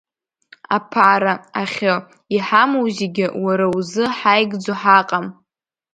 Аԥара, 0.75 1.33
ахьы, 1.61 1.93
иҳамоу 2.35 2.87
зегьы 2.97 3.27
уара 3.43 3.67
узы 3.77 4.05
ҳаигӡо 4.17 4.73
ҳаҟам! 4.81 5.25